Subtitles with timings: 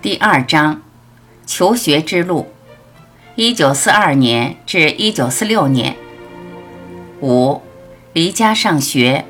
[0.00, 0.80] 第二章，
[1.44, 2.46] 求学之路，
[3.34, 5.96] 一九四二年至一九四六年。
[7.20, 7.60] 五，
[8.12, 9.24] 离家上学。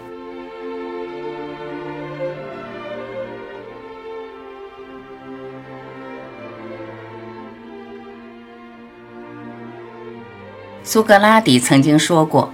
[10.85, 12.53] 苏格拉底曾经说过，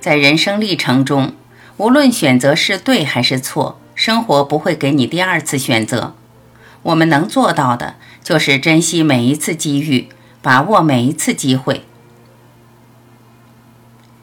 [0.00, 1.32] 在人生历程中，
[1.76, 6.16] 无论选择是对还是错，生活不会给你第二次选择。
[6.84, 10.08] 我们能做到的，就是珍惜每一次机遇，
[10.40, 11.84] 把握每一次机会。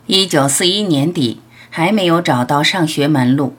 [0.06, 3.56] 一九四一年底，还没有找到上学门路。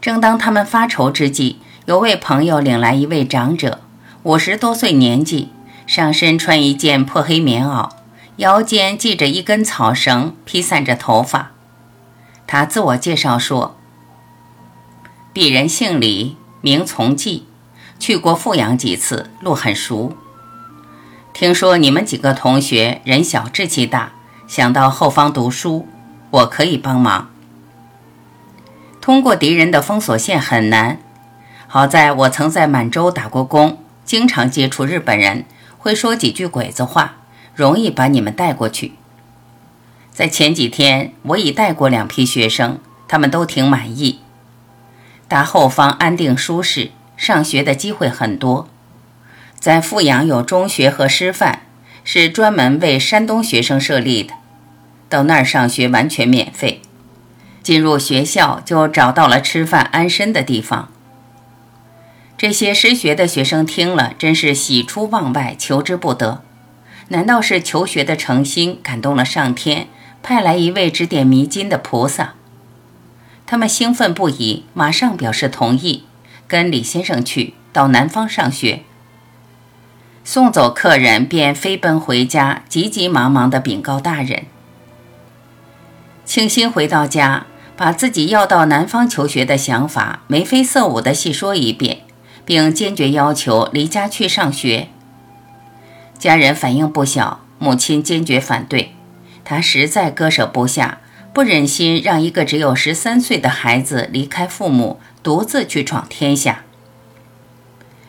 [0.00, 3.80] 正当他们发愁之际，有位朋友领来一位长者，
[4.22, 5.48] 五十多岁年纪，
[5.86, 7.90] 上身穿一件破黑棉袄，
[8.36, 11.52] 腰间系着一根草绳，披散着头发。
[12.46, 13.76] 他自我介绍说
[15.34, 17.45] ：“鄙人姓李，名从纪。”
[17.98, 20.16] 去过富阳几次，路很熟。
[21.32, 24.12] 听说你们几个同学人小志气大，
[24.46, 25.86] 想到后方读书，
[26.30, 27.30] 我可以帮忙。
[29.00, 30.98] 通过敌人的封锁线很难，
[31.66, 35.44] 好在我曾在满洲打过工，经常接触日本人，
[35.78, 37.16] 会说几句鬼子话，
[37.54, 38.94] 容易把你们带过去。
[40.10, 44.20] 在前几天，我已带过两批学生，他们都挺满意。
[45.28, 46.92] 大后方安定舒适。
[47.16, 48.68] 上学的机会很多，
[49.58, 51.60] 在富阳有中学和师范，
[52.04, 54.34] 是专门为山东学生设立的。
[55.08, 56.82] 到那儿上学完全免费，
[57.62, 60.88] 进入学校就找到了吃饭安身的地方。
[62.36, 66.42] 这些失学的学生听了，真是喜出望外，求之不得。
[67.08, 69.86] 难道是求学的诚心感动了上天，
[70.22, 72.34] 派来一位指点迷津的菩萨？
[73.46, 76.04] 他们兴奋不已，马上表示同意。
[76.48, 78.82] 跟李先生去到南方上学，
[80.22, 84.44] 送走客人便飞奔回家，急急忙忙地禀告大人。
[86.24, 91.98] 庆新回到家，把自己要到南方求学的想法眉飞色舞地细说一遍，
[92.44, 94.88] 并坚决要求离家去上学。
[96.18, 98.94] 家人反应不小，母亲坚决反对，
[99.44, 100.98] 她实在割舍不下。
[101.36, 106.64] 不忍心让一个只有十三岁的孩子离开父母，独自去闯天下。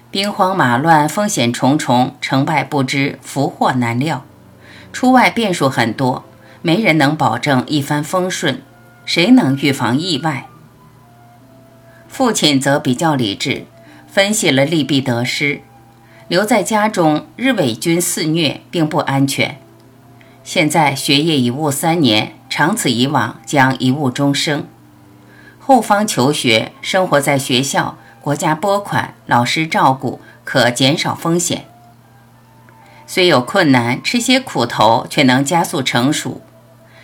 [0.10, 4.24] 兵荒马乱，风险重重，成败不知，福祸难料，
[4.94, 6.24] 出外变数很多，
[6.62, 8.62] 没人能保证一帆风顺，
[9.04, 10.48] 谁能预防意外？
[12.08, 13.66] 父亲则比较理智，
[14.08, 15.60] 分析了利弊得失。
[16.30, 19.60] 留在家中，日伪军肆虐，并不安全。
[20.46, 22.37] 现在学业已误三年。
[22.50, 24.66] 长此以往，将贻误终生。
[25.60, 31.66] 后方求学，生活在学校，国家拨款，老师照顾，可减少风险。
[33.06, 36.42] 虽有困难，吃些苦头，却能加速成熟。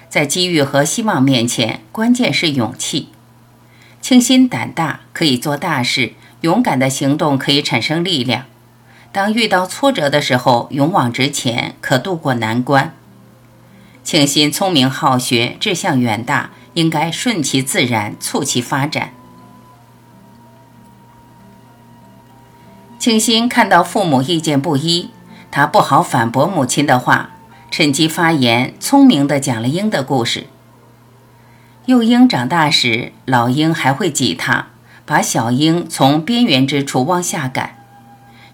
[0.09, 3.09] 在机遇和希望面前，关键是勇气。
[4.01, 8.45] 清心胆大，可以做大事；勇敢的行动可以产生力量。
[9.11, 12.93] 当遇到挫折的时候，勇往直前，可渡过难关。
[14.03, 19.13] 庆新聪明好学，志向远大，应该顺其自然，促其发展。
[22.99, 25.09] 庆新看到父母意见不一，
[25.49, 27.31] 他不好反驳母亲的话，
[27.71, 30.47] 趁机发言，聪明的讲了鹰的故事。
[31.85, 34.67] 幼鹰长大时，老鹰还会挤它，
[35.05, 37.82] 把小鹰从边缘之处往下赶。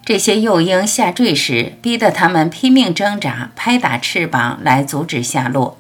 [0.10, 5.78] 这些幼鹰下坠时，逼得它们拼命挣扎，拍打翅膀来阻止下落。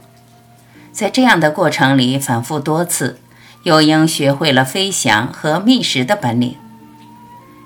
[0.91, 3.19] 在这样的过程里，反复多次，
[3.63, 6.55] 幼鹰学会了飞翔和觅食的本领。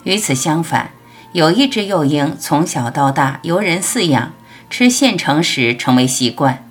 [0.05, 0.91] 与此相反，
[1.33, 4.31] 有一只幼鹰从小到大由人饲养，
[4.69, 6.65] 吃现成食成为习惯。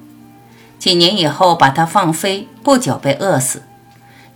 [0.79, 3.65] 几年以后，把它放飞，不久被饿死，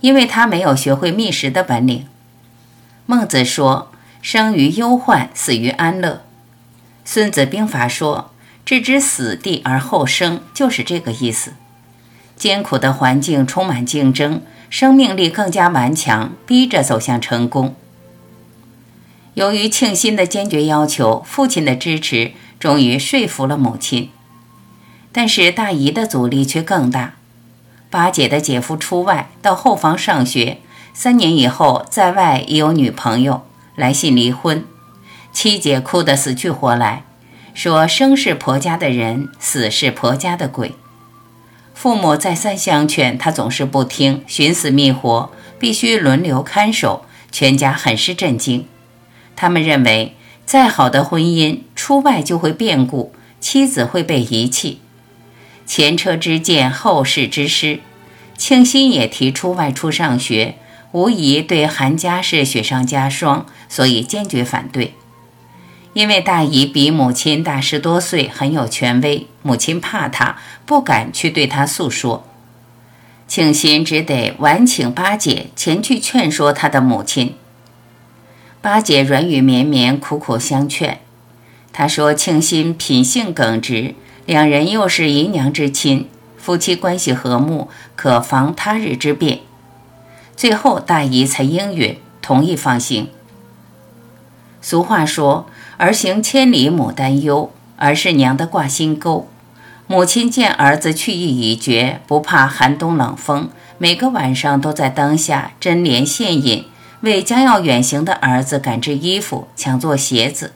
[0.01, 2.05] 因为它没有学会觅食的本领。
[3.07, 3.91] 孟子说。
[4.29, 6.25] 生于忧患，死于安乐。
[7.05, 8.31] 孙子兵法说
[8.65, 11.53] ：“置之死地而后生”，就是这个意思。
[12.35, 17.73] 艰苦的环境充满竞争，生命力更加顽强，逼着走向成功。
[19.35, 24.09] 由于庆新的坚决要求，父亲的支持，终于说服了母亲。
[25.13, 27.13] 但是大姨的阻力却更大。
[27.89, 30.57] 八姐的姐夫出外到后方上学，
[30.93, 33.46] 三年以后在外已有女朋友。
[33.77, 34.65] 来信离婚，
[35.31, 37.03] 七姐哭得死去活来，
[37.53, 40.73] 说生是婆家的人，死是婆家的鬼。
[41.75, 48.65] 父母再三相劝，她总是不听，寻死觅活，必须轮流看守，全家很是震惊。
[49.35, 54.81] 他们认为再好的婚姻，出外就会变故，妻子会被遗弃。
[55.67, 57.81] 前车之鉴，后事之师。
[58.35, 60.55] 庆新也提出外出上学，
[60.97, 64.95] 无疑对韩家是雪上加霜，所以坚决反对。
[65.93, 72.25] 因为大姨比母亲大十多岁，很有权威，母亲怕她，不敢去对她诉说。
[73.27, 77.35] 庆新只得晚请八姐前去劝说他的母亲。
[78.59, 81.01] 八姐软语绵绵，苦苦相劝。
[81.71, 83.93] 她说：“庆新品性耿直，
[84.25, 89.41] 两人又是姨娘之亲，夫妻关系和睦，可防他日之变。”
[90.37, 93.09] 最后，大姨才应允，同意放行。
[94.61, 95.47] 俗话说。
[95.79, 99.27] 儿行千里母担忧，儿是娘的挂心钩。
[99.85, 106.65] 母亲见儿子去意已决，不怕寒冬冷风，每个晚上都在灯下针连线引，
[107.01, 110.53] 为将要远行的儿子赶制衣服、抢做鞋子，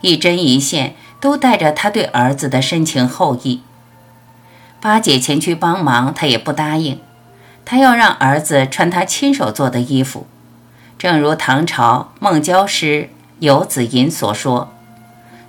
[0.00, 3.60] 一针一线都带着他对儿子的深情厚谊。
[4.80, 6.98] 八姐前去帮忙，他也不答应，
[7.64, 10.26] 他要让儿子穿他亲手做的衣服，
[10.98, 13.10] 正如唐朝孟郊诗。
[13.40, 14.72] 游子吟所说：“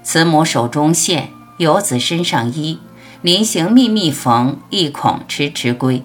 [0.04, 2.80] 慈母手中线，游子身上衣。
[3.22, 6.04] 临行密密缝，意恐迟迟归。”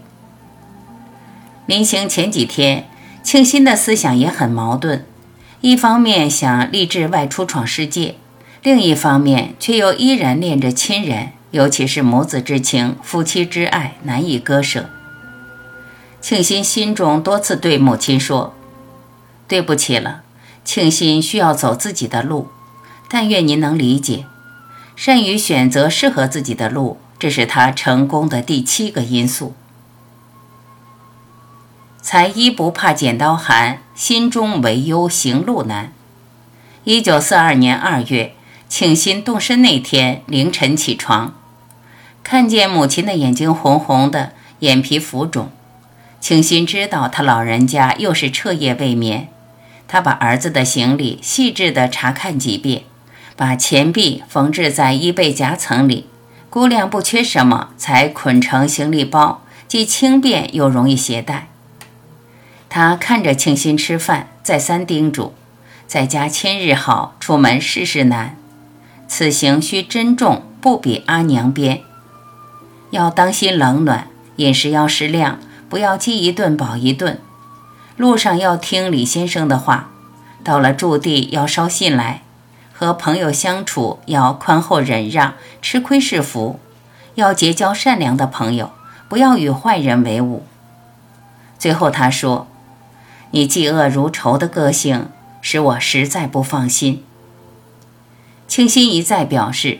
[1.66, 2.88] 临行前几天，
[3.22, 5.04] 庆新的思想也很矛盾：
[5.62, 8.16] 一方面想立志外出闯世界，
[8.62, 14.90] 另一方面却又依然恋着亲人，尤其是母子之情、夫妻之爱，难以割舍。
[16.20, 18.54] 庆新心中多次对母亲说
[19.48, 20.22] ：“对不起了。”
[20.62, 22.48] 庆新需要走自己的路，
[23.08, 24.26] 但愿您能理解。
[24.94, 29.54] 善于选择适合自己的路，这是他成功的第七个因素。
[32.02, 35.92] 才衣不怕剪刀寒，心中唯忧行路难。
[36.84, 38.34] 一九四二年二月，
[38.68, 41.34] 庆新动身那天凌晨起床，
[42.22, 45.50] 看见母亲的眼睛红红的，眼皮浮肿。
[46.20, 49.28] 庆新知道他老人家又是彻夜未眠。
[49.88, 52.84] 他把儿子的行李细致地查看几遍，
[53.34, 56.06] 把钱币缝制在衣背夹层里，
[56.48, 61.48] 估量不缺什么，才捆成行李包，既轻便又容易携带。
[62.68, 65.34] 他看着庆新吃饭，再三叮嘱：
[65.88, 68.36] 在家千日好，出门事事难。
[69.08, 71.80] 此行需珍重，不比阿娘边。
[72.90, 74.06] 要当心冷暖，
[74.36, 75.40] 饮食要适量，
[75.70, 77.18] 不要饥一顿饱一顿。
[77.96, 79.90] 路上要听李先生的话，
[80.42, 82.22] 到了驻地要捎信来，
[82.72, 86.58] 和朋友相处要宽厚忍让，吃亏是福，
[87.14, 88.72] 要结交善良的朋友，
[89.08, 90.44] 不要与坏人为伍。
[91.58, 92.48] 最后他说
[93.30, 95.08] ：“你嫉恶如仇的个性
[95.40, 97.04] 使我实在不放心。”
[98.48, 99.78] 清新一再表示，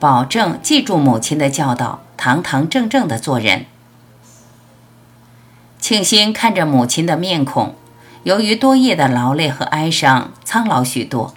[0.00, 3.66] 保证记住母亲的教导，堂堂正正的做人。
[5.78, 7.74] 庆新看着母亲的面孔，
[8.24, 11.34] 由于多夜的劳累和哀伤，苍老许多。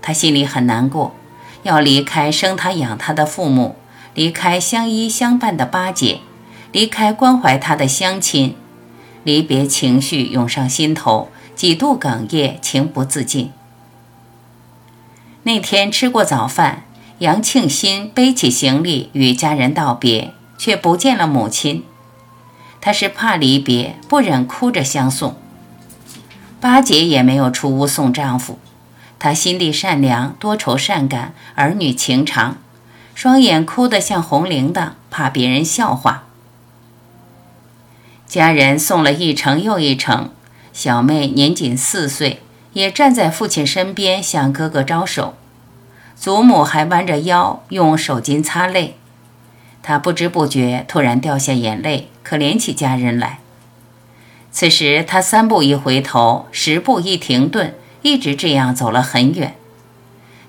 [0.00, 1.14] 他心里很难过，
[1.62, 3.76] 要离开生他养他的父母，
[4.14, 6.20] 离开相依相伴的八姐，
[6.70, 8.54] 离开关怀他的乡亲，
[9.24, 13.50] 离别情绪涌上心头，几度哽咽，情不自禁。
[15.44, 16.84] 那天吃过早饭，
[17.18, 21.84] 杨庆新背起行李与家人道别，却不见了母亲。
[22.82, 25.36] 他是怕离别，不忍哭着相送。
[26.60, 28.58] 八姐也没有出屋送丈夫，
[29.20, 32.58] 她心地善良，多愁善感，儿女情长，
[33.14, 36.24] 双眼哭得像红铃铛，怕别人笑话。
[38.26, 40.30] 家人送了一程又一程，
[40.72, 45.34] 小妹年仅四岁，也站在父亲身边向哥哥招手，
[46.16, 48.96] 祖母还弯着腰用手巾擦泪。
[49.82, 53.40] 他不知不觉突然掉下眼泪，可怜起家人来。
[54.52, 59.54] 此时他三步一回头，十步一停顿，一直这样走了很远。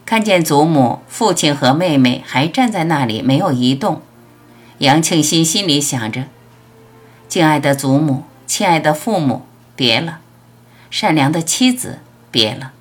[0.05, 4.01] 看见祖母、父亲和妹妹还站在那里没有移动，
[4.79, 6.25] 杨庆新心里想着：
[7.27, 9.43] 敬爱的祖母、亲爱的父母，
[9.75, 10.19] 别了；
[10.91, 11.99] 善良的妻子，
[12.29, 12.73] 别了。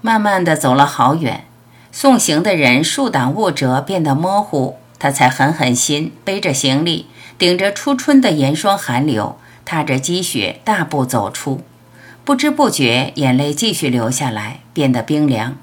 [0.00, 1.44] 慢慢的走了好远，
[1.92, 4.78] 送行的人树挡雾折，变得模糊。
[4.98, 7.06] 他才狠狠心，背着行李，
[7.38, 11.62] 顶着初春的严霜寒流，踏着积雪，大步走出。
[12.24, 15.56] 不知不觉，眼泪继续流下来，变得冰凉。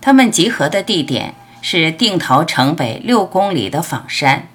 [0.00, 4.48] 他们集合的地点是定陶城北六公里的仿山。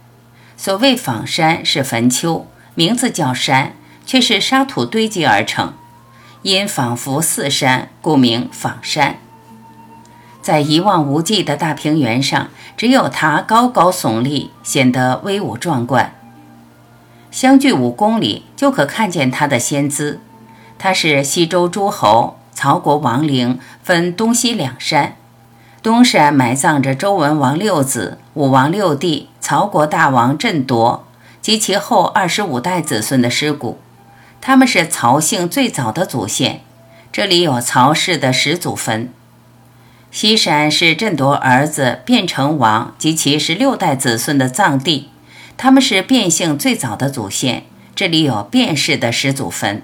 [0.58, 5.74] 所谓仿山，是坟丘，名字叫山，却是沙土堆积而成。
[6.42, 9.20] 因仿佛似山，故名仿山。
[10.48, 16.16] 在一望无际的大平原上，只有它高高耸立，显得威武壮观。
[17.30, 20.22] 相距五公里，就可看见它的仙姿。
[20.80, 25.18] 它是西周诸侯曹国王陵，分东西两山。
[25.84, 31.04] 东山埋葬着周文王六子、武王六弟、曹国大王郑铎
[31.42, 33.78] 及其后二十五代子孙的尸骨，
[34.40, 36.62] 他们是曹姓最早的祖先。
[37.12, 39.12] 这里有曹氏的始祖坟。
[40.20, 45.12] 西山是郑铎儿子卞成王及其十六代子孙的葬地，
[45.58, 47.66] 他们是卞姓最早的祖先。
[47.94, 49.84] 这里有卞氏的始祖坟。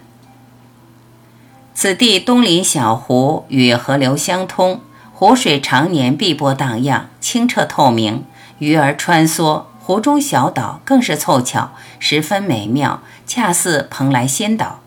[1.76, 4.82] 此地东临小湖，与河流相通，
[5.14, 8.26] 湖水常年碧波荡漾，清澈透明，
[8.58, 14.80] 鱼儿穿梭，湖中小岛更是凑巧，十分美妙，恰似蓬莱仙岛。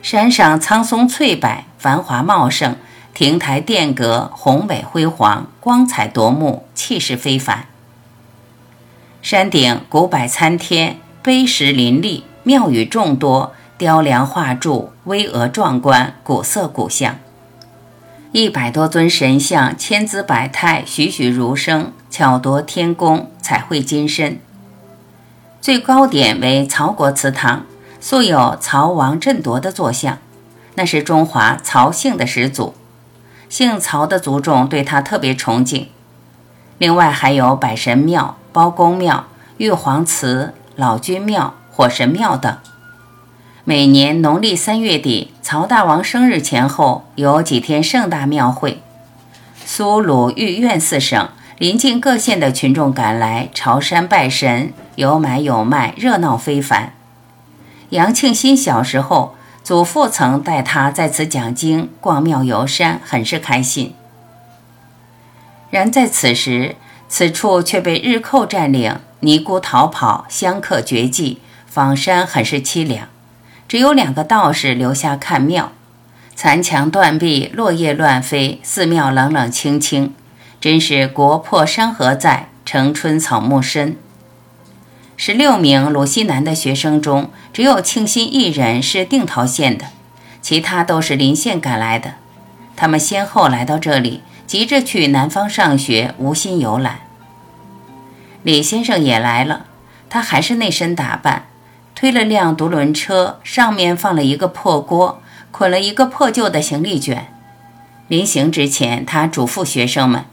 [0.00, 2.76] 山上苍松翠柏，繁华茂盛。
[3.16, 7.64] 亭台殿阁宏伟辉煌，光彩夺目，气势非凡。
[9.22, 17.16] 山顶古柏参天，碑石林立，庙宇众多，雕梁画柱巍峨壮观，古色古香。
[18.32, 24.38] 一百多尊神像，千姿百态，栩栩如生，巧夺天工，彩绘金身。
[25.62, 27.64] 最高点为曹国祠堂，
[27.98, 30.18] 素有曹王振铎的坐像，
[30.74, 32.74] 那是中华曹姓的始祖。
[33.48, 35.88] 姓曹的族众对他特别崇敬，
[36.78, 39.26] 另外还有百神庙、包公庙、
[39.58, 42.56] 玉皇祠、老君庙、火神庙等。
[43.64, 48.82] 每年农历三月底，曹大王生日前后有几天盛大庙会，
[49.64, 56.94] 苏鲁豫苑四省临近各县的群众赶来朝山拜神，有买有卖，热闹非凡。
[57.90, 59.35] 杨庆新小时候。
[59.66, 63.96] 祖父曾带他在此讲经、逛庙、游山，很是开心。
[65.70, 66.76] 然在此时，
[67.08, 73.08] 此处却被日寇占领，尼姑逃跑，香客绝迹，访山很是凄凉。
[73.66, 75.72] 只有两个道士留下看庙，
[76.36, 80.14] 残墙断壁，落叶乱飞，寺庙冷冷清清，
[80.60, 83.96] 真是国破山河在，城春草木深。
[85.18, 89.86] 十六名鲁西南的学生中，只有庆新一人是定陶县的，
[90.42, 92.16] 其他都是邻县赶来的。
[92.76, 97.00] 他们先后来到这里，急着去南方上学，无心游览。
[98.42, 99.64] 李先生也来了，
[100.10, 101.46] 他还是那身打扮，
[101.94, 107.28] 推了辆独轮车，上面放了一个破锅，捆了一个破旧的行李卷。
[108.08, 110.26] 临行之前，他嘱咐学生们：“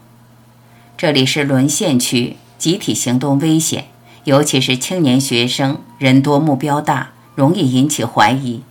[0.98, 3.86] 这里是沦陷区，集体行动危险。”
[4.24, 8.62] 尤其是青年学生，人多目标大，容易引起怀疑。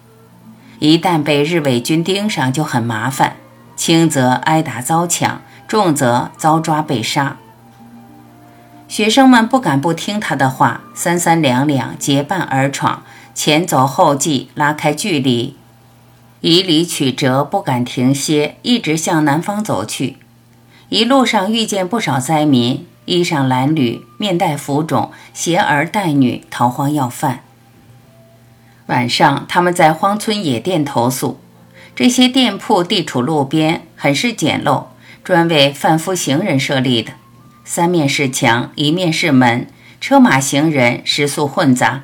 [0.80, 3.38] 一旦被日伪军盯上，就很麻烦，
[3.76, 7.38] 轻则挨打遭抢，重则遭抓被杀。
[8.88, 15.56] 学生们不敢不听他的话，三三两两结伴而闯，前走后继，拉开距离，
[16.42, 20.18] 以理曲折，不敢停歇，一直向南方走去。
[20.90, 22.86] 一路上遇见不少灾民。
[23.06, 27.44] 衣裳褴褛，面带浮肿，携儿带女，逃荒要饭。
[28.88, 31.40] 晚上，他们在荒村野店投宿，
[31.96, 34.86] 这些店铺地处路边，很是简陋，
[35.24, 37.14] 专为贩夫行人设立的。
[37.66, 39.68] 三面是墙，一面是门，
[40.02, 42.02] 车马行人食宿混杂。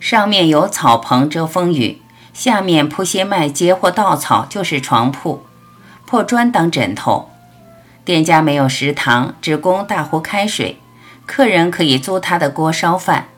[0.00, 2.02] 上面有草棚遮风雨，
[2.32, 5.46] 下面铺些麦秸或稻草，就是床铺，
[6.04, 7.30] 破砖当枕头。
[8.04, 10.76] 店家没有食堂，只供大壶开水，
[11.24, 13.28] 客人可以租他的锅烧饭。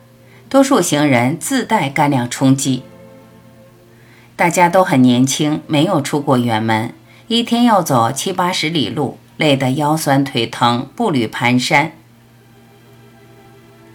[0.49, 2.83] 多数行人自带干粮充饥。
[4.35, 6.93] 大家都很年轻，没有出过远门，
[7.27, 11.91] 一天要走七八十里路，累得腰酸腿疼，步履蹒跚。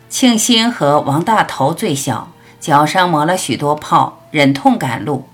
[0.09, 5.27] 庆新和王大头最小，脚上磨了许多泡，忍痛赶路。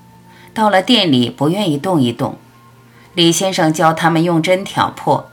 [0.53, 2.37] 到了店里，不愿意动一动。
[3.19, 5.29] 李先生教他们用针挑破，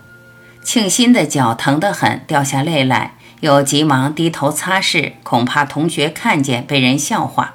[0.63, 7.53] 庆新的脚疼得很，掉下泪来，又急忙低头擦拭，恐怕同学看见被人笑话。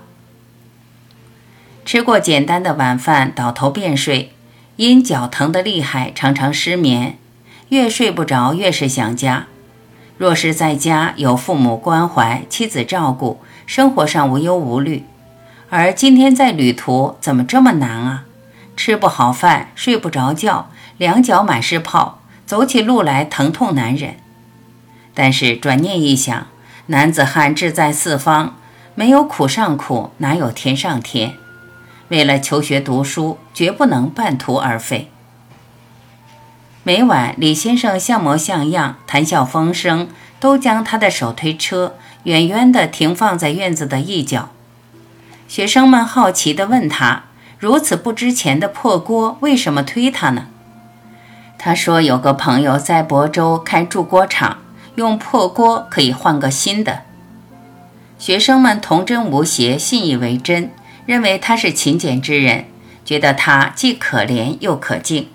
[1.85, 4.33] 吃过简单的晚饭，倒头便睡，
[4.77, 7.19] 因脚疼得厉害，常常失眠，
[7.71, 9.49] 越睡不着越是想家。
[10.17, 15.05] 若是在家有父母关怀，妻子照顾，生活上无忧无虑，
[15.71, 18.27] 而今天在旅途，怎么这么难啊？
[18.83, 24.17] 吃不好饭，睡不着觉，两脚满是泡，走起路来疼痛难忍。
[25.13, 26.47] 但是转念一想，
[26.87, 28.57] 男子汉志在四方，
[28.95, 31.35] 没有苦上苦，哪有天上天？
[32.09, 35.11] 为了求学读书，绝不能半途而废。
[36.83, 40.09] 每晚，李先生像模像样，谈笑风生，
[40.41, 44.49] 都将他的手推车远远地停放在院子的一角。
[45.47, 47.25] 学生们好奇地问他
[47.61, 50.49] ：“如此不值钱的破锅，为什么推它呢？”
[51.57, 54.59] 他说：“有个朋友在亳州开铸锅厂，
[54.95, 57.03] 用破锅可以换个新的。”
[58.19, 60.71] 学生们童真无邪，信以为真，
[61.05, 62.65] 认为他是勤俭之人，
[63.05, 65.29] 觉得他既可怜又可敬。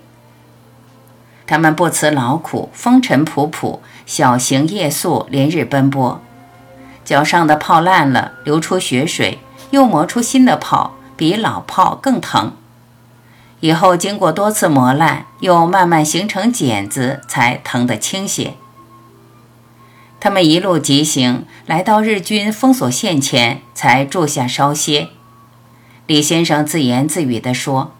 [1.46, 6.20] 他们不辞劳苦，风尘仆仆，小行夜宿，连日奔波。
[7.04, 9.38] 脚上的泡烂了，流出血水，
[9.70, 12.52] 又磨出新的泡，比老炮更疼。
[13.60, 18.54] 以后经过多次磨烂，又慢慢形成茧子，才疼得轻些。
[20.20, 25.08] 他们一路疾行，来到日军封锁线前，才住下稍歇。
[26.06, 27.92] 李先生自言自语地说：“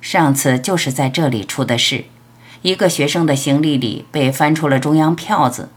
[0.00, 2.04] 上次就是在这里出的事。”
[2.62, 5.68] 一个学生的行李里被翻出了中央票子，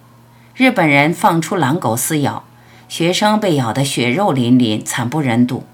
[0.56, 2.44] 日本人放出狼狗撕咬，
[2.88, 5.66] 学生被咬得血肉淋淋，惨不忍睹。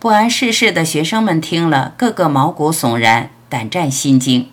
[0.00, 4.48] 不谙世事的学生们听了，个个毛骨悚然，胆战心惊，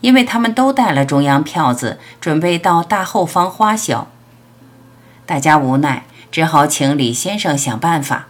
[0.00, 4.08] 因为他们都带了中央票子，准备到大后方花销。
[5.26, 8.28] 大家无奈，只好请李先生想办法。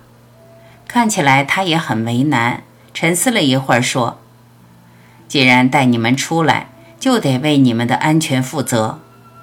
[0.88, 4.18] 看起来他也很为难，沉思了一会儿说。
[5.28, 8.98] 既然带你们出来，就得为你们的安全负责。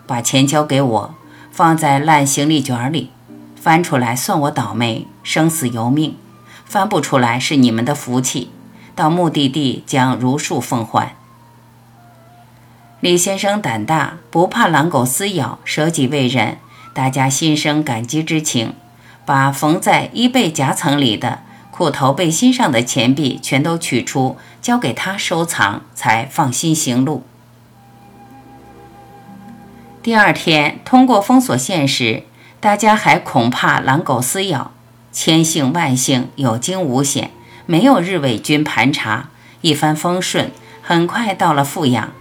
[0.05, 1.15] 把钱交给我，
[1.53, 3.11] 放在烂行李卷里，
[3.55, 6.17] 翻出来算我倒霉，生死由命；
[6.65, 8.51] 翻不出来是你们的福气。
[8.95, 11.15] 到目的地将如数奉还。
[12.99, 16.59] 李先生胆大，不怕狼狗撕咬，舍己为人，
[16.93, 18.75] 大家心生感激之情，
[19.25, 21.39] 把缝在衣背夹层里的。
[21.71, 27.23] 裤头背心上的钱币全都取出，交给他收藏，才放心行路。
[30.03, 32.25] 第二天通过封锁线时，
[32.59, 34.69] 大家还恐怕狼狗撕咬，
[35.13, 37.29] 千幸万幸，有惊无险，
[37.67, 39.29] 没有日伪军盘查，
[39.61, 42.11] 一帆风顺，很快到了富阳。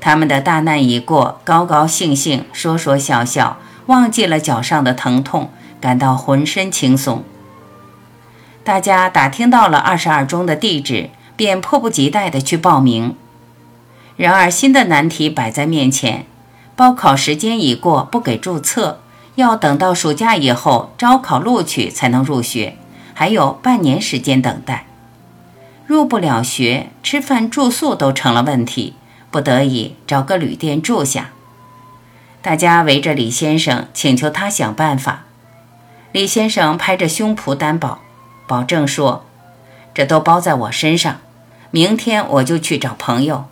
[0.00, 5.50] 他们的大难已过，高高兴兴，说说笑笑，忘记了脚上的疼痛，
[5.80, 7.22] 感到浑身轻松。
[8.64, 13.14] 大家打听到了二十二中的地址，便迫不及待地去报名。
[14.16, 16.26] 然而新的难题摆在面前：
[16.74, 19.00] 报考时间已过，不给注册，
[19.38, 22.76] 要等到暑假以后招考录取才能入学，
[23.14, 24.86] 还有半年时间等待。
[25.86, 28.96] 入不了学，吃饭住宿都成了问题，
[29.30, 31.30] 不得已找个旅店住下。
[32.42, 35.22] 大家围着李先生，请求他想办法。
[36.10, 38.00] 李先生拍着胸脯担保。
[38.48, 39.24] 保证说
[39.94, 41.20] ：“这都包在我身上，
[41.70, 43.44] 明天我就去找朋友。”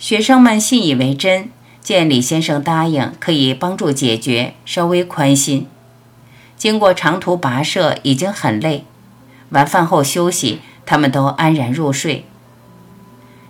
[0.00, 1.50] 学生们信以为真，
[1.82, 5.66] 见李先生答应可以帮助解决，稍微宽心。
[6.56, 8.84] 经过长途跋涉，已经很累，
[9.50, 12.24] 晚饭后休息，他们都安然入睡。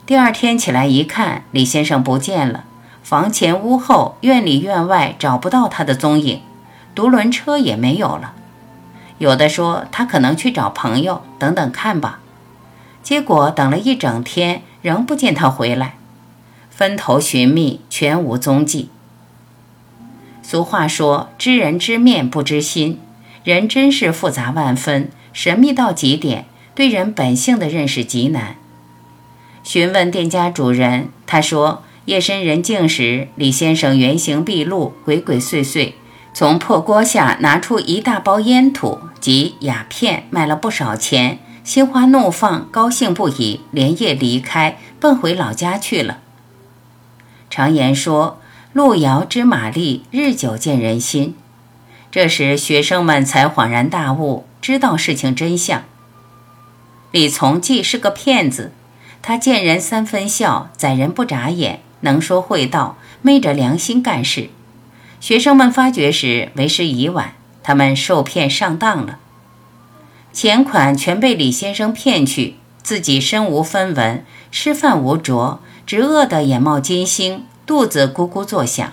[0.06, 2.64] 第二天起来一看，李先生不见了，
[3.02, 6.40] 房前屋后、院里院外找不到他的踪影，
[6.94, 8.32] 独轮车也没有了。
[9.18, 12.20] 有的说他可能去找朋友，等等看吧。
[13.02, 15.96] 结果等了一整天，仍不见他回来，
[16.74, 18.88] 分头寻觅，全无踪迹。
[20.42, 22.98] 俗话说：“知人知面不知心。”
[23.44, 28.56] 人真是复杂万分，神秘到极点，对人本性的认识极难。
[29.62, 35.92] 询问店家主人，他说：“夜深人静时，李先生原形毕露，鬼鬼祟祟。”
[36.34, 46.20] 从破锅下拿出一大包烟土及鸦片，卖了不少钱，心花怒放，高兴不已，连夜离开，奔回老家去了。
[47.54, 48.40] 常言说
[48.72, 51.36] ：“路遥知马力，日久见人心。”
[52.10, 55.84] 这时学生们才恍然大悟，知道事情真相。
[57.10, 58.72] 李从济是个骗子，
[59.20, 64.48] 他见人三分笑，宰人不眨眼，能说会道，昧着良心干事。
[65.20, 69.18] 学生们发觉时，为时已晚，他们受骗上当了，
[70.32, 78.92] 钱款全被李先生骗去，自己身无分文，吃饭无着，直饿得眼冒金星，肚子咕咕作响。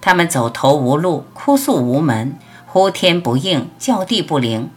[0.00, 4.70] 他们走投无路，哭诉无门，呼天不应，叫地不灵，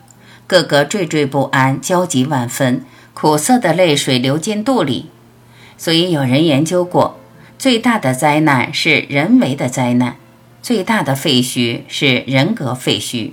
[0.47, 5.09] 个个惴惴不安，焦急万分，苦涩的泪水流进肚里。
[5.77, 7.17] 所以有人研究过，
[7.57, 10.15] 最大的灾难是人为的灾难。
[10.61, 13.31] 最大的废墟是人格废墟。